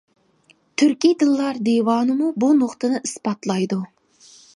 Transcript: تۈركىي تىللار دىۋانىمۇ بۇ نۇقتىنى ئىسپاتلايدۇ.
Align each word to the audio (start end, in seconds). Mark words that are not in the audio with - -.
تۈركىي 0.81 1.11
تىللار 1.23 1.59
دىۋانىمۇ 1.67 2.31
بۇ 2.45 2.49
نۇقتىنى 2.61 3.03
ئىسپاتلايدۇ. 3.09 3.79